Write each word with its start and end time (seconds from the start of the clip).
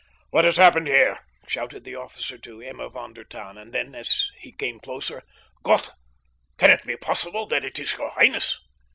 "What 0.31 0.45
has 0.45 0.57
happened 0.57 0.87
here?" 0.87 1.19
shouted 1.47 1.83
the 1.83 1.93
officer 1.95 2.35
to 2.39 2.59
Emma 2.59 2.89
von 2.89 3.13
der 3.13 3.23
Tann; 3.23 3.55
and 3.55 3.71
then, 3.71 3.93
as 3.93 4.31
he 4.39 4.51
came 4.51 4.79
closer: 4.79 5.21
"Gott! 5.61 5.91
Can 6.57 6.71
it 6.71 6.83
be 6.83 6.97
possible 6.97 7.45
that 7.49 7.63
it 7.63 7.77
is 7.77 7.93
your 7.93 8.09
highness?" 8.09 8.59